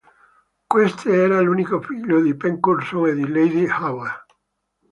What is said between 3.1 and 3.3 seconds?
di